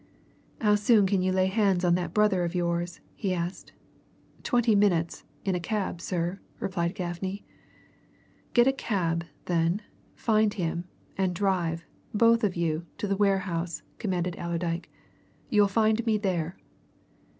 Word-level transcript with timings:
"How 0.61 0.73
soon 0.73 1.05
can 1.05 1.21
you 1.21 1.31
lay 1.31 1.45
hands 1.45 1.85
on 1.85 1.93
that 1.93 2.11
brother 2.11 2.43
of 2.43 2.55
yours?" 2.55 3.01
he 3.15 3.35
asked. 3.35 3.71
"Twenty 4.41 4.73
minutes 4.73 5.25
in 5.45 5.53
a 5.53 5.59
cab, 5.59 6.01
sir," 6.01 6.39
replied 6.59 6.95
Gaffney. 6.95 7.45
"Get 8.55 8.65
a 8.65 8.73
cab, 8.73 9.25
then, 9.45 9.83
find 10.15 10.55
him, 10.55 10.85
and 11.19 11.35
drive, 11.35 11.85
both 12.15 12.43
of 12.43 12.55
you, 12.55 12.87
to 12.97 13.05
the 13.05 13.15
warehouse," 13.15 13.83
commanded 13.99 14.35
Allerdyke. 14.39 14.89
"You'll 15.51 15.67
find 15.67 16.03
me 16.07 16.17
there." 16.17 16.57